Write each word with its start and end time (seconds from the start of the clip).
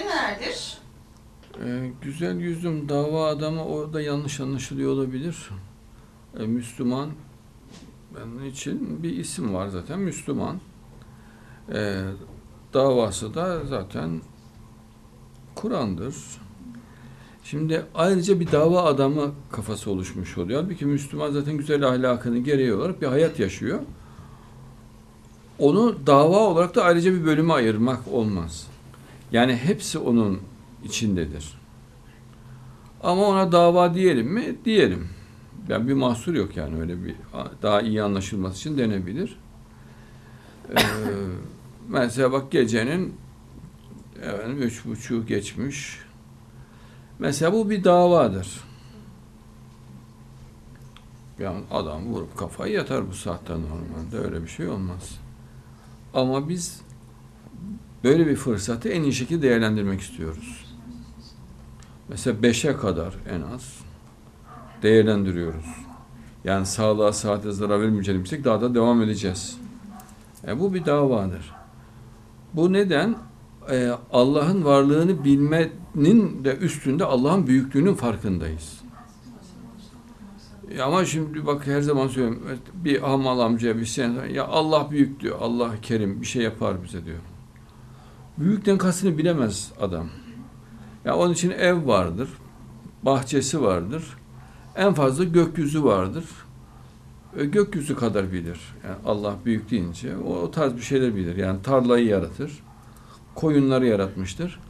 nelerdir? 0.00 0.78
Ee, 1.64 1.90
güzel 2.02 2.36
yüzüm 2.36 2.88
dava 2.88 3.26
adamı 3.26 3.64
orada 3.64 4.00
yanlış 4.00 4.40
anlaşılıyor 4.40 4.92
olabilir. 4.92 5.50
Ee, 6.38 6.46
Müslüman 6.46 7.10
benim 8.14 8.46
için 8.46 9.02
bir 9.02 9.16
isim 9.16 9.54
var 9.54 9.68
zaten 9.68 9.98
Müslüman. 10.00 10.60
Ee, 11.72 12.02
davası 12.74 13.34
da 13.34 13.64
zaten 13.66 14.20
Kur'an'dır. 15.54 16.14
Şimdi 17.44 17.86
ayrıca 17.94 18.40
bir 18.40 18.52
dava 18.52 18.82
adamı 18.82 19.32
kafası 19.52 19.90
oluşmuş 19.90 20.38
oluyor. 20.38 20.62
Halbuki 20.62 20.86
Müslüman 20.86 21.30
zaten 21.30 21.56
güzel 21.56 21.88
ahlakının 21.88 22.44
gereği 22.44 22.74
olarak 22.74 23.02
bir 23.02 23.06
hayat 23.06 23.38
yaşıyor. 23.38 23.78
Onu 25.58 26.06
dava 26.06 26.38
olarak 26.38 26.74
da 26.74 26.84
ayrıca 26.84 27.12
bir 27.12 27.24
bölüme 27.24 27.52
ayırmak 27.52 28.08
olmaz. 28.12 28.66
Yani 29.32 29.56
hepsi 29.56 29.98
onun 29.98 30.40
içindedir. 30.84 31.60
Ama 33.02 33.22
ona 33.22 33.52
dava 33.52 33.94
diyelim 33.94 34.26
mi? 34.26 34.56
Diyelim. 34.64 35.08
Yani 35.68 35.88
bir 35.88 35.94
mahsur 35.94 36.34
yok 36.34 36.56
yani 36.56 36.80
öyle 36.80 37.04
bir 37.04 37.14
daha 37.62 37.80
iyi 37.80 38.02
anlaşılması 38.02 38.58
için 38.58 38.78
denebilir. 38.78 39.38
Ee, 40.70 40.74
mesela 41.88 42.32
bak 42.32 42.52
gecenin 42.52 43.14
efendim, 44.22 44.62
üç 44.62 44.84
buçuğu 44.84 45.26
geçmiş. 45.26 45.98
Mesela 47.18 47.52
bu 47.52 47.70
bir 47.70 47.84
davadır. 47.84 48.60
Yani 51.38 51.60
adam 51.70 52.06
vurup 52.06 52.36
kafayı 52.36 52.72
yatar 52.72 53.08
bu 53.08 53.14
saatte 53.14 53.52
normalde. 53.52 54.18
Öyle 54.18 54.42
bir 54.42 54.48
şey 54.48 54.68
olmaz. 54.68 55.20
Ama 56.14 56.48
biz 56.48 56.82
böyle 58.04 58.26
bir 58.26 58.36
fırsatı 58.36 58.88
en 58.88 59.02
iyi 59.02 59.12
şekilde 59.12 59.42
değerlendirmek 59.42 60.00
istiyoruz. 60.00 60.66
Mesela 62.08 62.42
beşe 62.42 62.76
kadar 62.76 63.14
en 63.30 63.54
az 63.54 63.80
değerlendiriyoruz. 64.82 65.66
Yani 66.44 66.66
sağlığa, 66.66 67.12
saate 67.12 67.52
zarar 67.52 67.80
vermeyeceksek 67.80 68.44
daha 68.44 68.60
da 68.60 68.74
devam 68.74 69.02
edeceğiz. 69.02 69.58
E 70.46 70.60
bu 70.60 70.74
bir 70.74 70.84
davadır. 70.84 71.52
Bu 72.54 72.72
neden? 72.72 73.16
Ee, 73.70 73.90
Allah'ın 74.12 74.64
varlığını 74.64 75.24
bilmenin 75.24 76.44
de 76.44 76.56
üstünde 76.56 77.04
Allah'ın 77.04 77.46
büyüklüğünün 77.46 77.94
farkındayız. 77.94 78.80
E 80.70 80.82
ama 80.82 81.04
şimdi 81.04 81.46
bak 81.46 81.66
her 81.66 81.80
zaman 81.80 82.08
söylüyorum 82.08 82.42
bir 82.74 83.00
hamal 83.00 83.38
amcaya 83.38 83.76
bir 83.76 83.84
şey 83.84 84.06
ya 84.32 84.46
Allah 84.46 84.90
büyük 84.90 85.20
diyor. 85.20 85.38
Allah 85.40 85.70
kerim 85.82 86.20
bir 86.20 86.26
şey 86.26 86.42
yapar 86.42 86.82
bize 86.84 87.04
diyor. 87.04 87.18
Büyükten 88.40 88.78
kastını 88.78 89.18
bilemez 89.18 89.72
adam. 89.80 90.06
Ya 91.04 91.16
onun 91.16 91.32
için 91.32 91.50
ev 91.50 91.86
vardır, 91.86 92.28
bahçesi 93.02 93.62
vardır. 93.62 94.04
En 94.76 94.94
fazla 94.94 95.24
gökyüzü 95.24 95.84
vardır. 95.84 96.24
E, 97.36 97.44
gökyüzü 97.44 97.96
kadar 97.96 98.32
bilir. 98.32 98.58
Yani 98.84 98.96
Allah 99.06 99.36
büyük 99.44 99.70
deyince 99.70 100.16
o, 100.16 100.34
o 100.34 100.50
tarz 100.50 100.76
bir 100.76 100.80
şeyler 100.80 101.16
bilir. 101.16 101.36
Yani 101.36 101.62
tarlayı 101.62 102.06
yaratır. 102.06 102.52
Koyunları 103.34 103.86
yaratmıştır. 103.86 104.60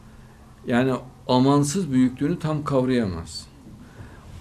Yani 0.67 0.95
amansız 1.29 1.93
büyüklüğünü 1.93 2.39
tam 2.39 2.65
kavrayamaz. 2.65 3.47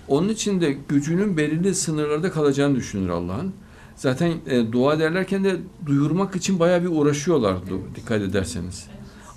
Onun 0.07 0.29
için 0.29 0.61
de 0.61 0.77
gücünün 0.89 1.37
belirli 1.37 1.75
sınırlarda 1.75 2.31
kalacağını 2.31 2.75
düşünür 2.75 3.09
Allah'ın. 3.09 3.53
Zaten 3.95 4.33
e, 4.47 4.71
dua 4.71 4.93
ederlerken 4.93 5.43
de 5.43 5.57
duyurmak 5.85 6.35
için 6.35 6.59
bayağı 6.59 6.81
bir 6.81 6.89
uğraşıyorlar 6.89 7.57
dikkat 7.95 8.21
ederseniz. 8.21 8.87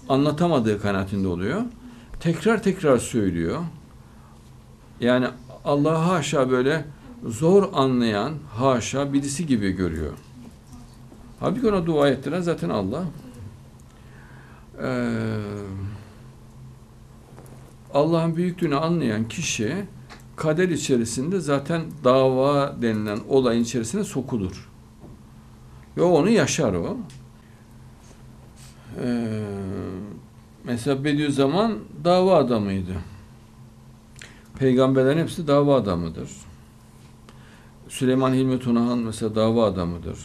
Anlatamadığı 0.08 0.82
kanaatinde 0.82 1.28
oluyor. 1.28 1.62
Tekrar 2.20 2.62
tekrar 2.62 2.98
söylüyor. 2.98 3.60
Yani 5.00 5.26
Allah 5.64 6.08
haşa 6.08 6.50
böyle 6.50 6.84
zor 7.26 7.68
anlayan 7.72 8.34
haşa 8.54 9.12
birisi 9.12 9.46
gibi 9.46 9.70
görüyor. 9.72 10.12
Halbuki 11.40 11.68
ona 11.68 11.86
dua 11.86 12.08
ettiren 12.08 12.40
zaten 12.40 12.68
Allah. 12.68 13.04
Ee, 14.82 15.18
Allah'ın 17.94 18.36
büyüklüğünü 18.36 18.76
anlayan 18.76 19.28
kişi 19.28 19.84
kader 20.36 20.68
içerisinde 20.68 21.40
zaten 21.40 21.82
dava 22.04 22.82
denilen 22.82 23.18
olayın 23.28 23.62
içerisine 23.62 24.04
sokulur. 24.04 24.70
Ve 25.96 26.02
onu 26.02 26.30
yaşar 26.30 26.74
o. 26.74 26.96
Ee, 29.00 29.42
mesela 30.64 31.04
Bediüzzaman 31.04 31.78
dava 32.04 32.36
adamıydı. 32.36 32.94
Peygamberlerin 34.58 35.18
hepsi 35.18 35.46
dava 35.46 35.76
adamıdır. 35.76 36.30
Süleyman 37.88 38.34
Hilmi 38.34 38.58
Tunahan 38.58 38.98
mesela 38.98 39.34
dava 39.34 39.64
adamıdır. 39.64 40.18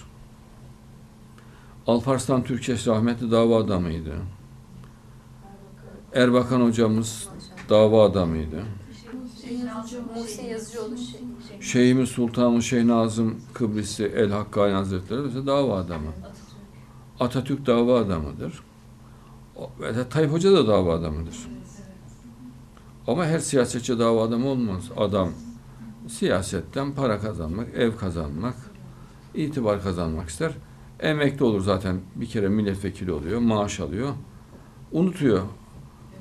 Alparslan 1.88 2.44
Türkçeş 2.44 2.88
rahmetli 2.88 3.32
dava 3.32 3.58
adamıydı. 3.64 4.16
Erbakan 6.14 6.62
hocamız 6.62 7.30
dava 7.70 8.06
adamıydı. 8.06 8.64
Şey. 11.62 11.62
Şeyhimiz 11.62 12.10
Sultanı 12.10 12.64
Şeyh 12.64 12.84
Nazım 12.84 13.42
Kıbrisi 13.54 14.04
El 14.06 14.32
Hakkani 14.32 14.74
Hazretleri 14.74 15.20
mesela 15.20 15.46
dava 15.46 15.78
adamı. 15.78 16.12
Atatürk 17.20 17.66
dava 17.66 18.00
adamıdır. 18.00 18.64
Mesela 19.80 20.10
Tayyip 20.10 20.32
Hoca 20.32 20.52
da 20.52 20.68
dava 20.68 20.94
adamıdır. 20.94 21.36
Ama 23.08 23.26
her 23.26 23.40
siyasetçi 23.40 24.00
dava 24.00 24.24
adamı 24.24 24.48
olmaz. 24.48 24.84
Adam 24.98 25.30
siyasetten 26.08 26.92
para 26.92 27.20
kazanmak, 27.20 27.68
ev 27.76 27.96
kazanmak, 27.96 28.56
itibar 29.36 29.84
kazanmak 29.84 30.30
ister. 30.30 30.52
Emekli 31.00 31.46
olur 31.46 31.62
zaten. 31.62 32.00
Bir 32.16 32.26
kere 32.26 32.50
milletvekili 32.50 33.12
oluyor, 33.12 33.40
maaş 33.40 33.80
alıyor. 33.80 34.10
Unutuyor 34.92 35.42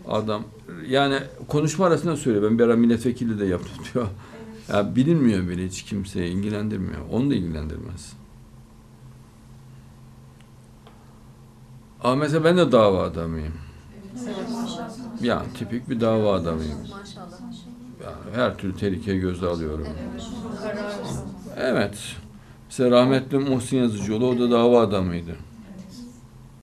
adam. 0.09 0.43
Yani 0.89 1.19
konuşma 1.49 1.87
arasında 1.87 2.17
söylüyor. 2.17 2.51
Ben 2.51 2.59
bir 2.59 2.65
ara 2.65 2.77
milletvekili 2.77 3.39
de 3.41 3.47
yaptım 3.47 3.85
diyor. 3.95 4.07
Ya 4.69 4.97
bilinmiyor 4.97 5.49
bile 5.49 5.67
hiç 5.67 5.83
kimseyi 5.83 6.33
ilgilendirmiyor. 6.35 7.01
Onu 7.13 7.31
da 7.31 7.35
ilgilendirmez. 7.35 8.13
Ama 12.06 12.17
mesela 12.17 12.44
ben 12.44 12.56
de 12.56 12.72
dava 12.72 13.03
adamıyım. 13.03 13.55
Yani 15.21 15.53
tipik 15.53 15.89
bir 15.89 16.00
dava 16.00 16.34
adamıyım. 16.34 16.89
Yani 18.00 18.31
her 18.34 18.59
türlü 18.59 18.77
tehlikeyi 18.77 19.21
gözle 19.21 19.47
alıyorum. 19.47 20.03
Evet. 21.56 22.16
Mesela 22.71 22.91
rahmetli 22.91 23.39
Muhsin 23.39 23.77
Yazıcıoğlu 23.78 24.27
o 24.28 24.39
da 24.39 24.50
dava 24.50 24.81
adamıydı. 24.83 25.37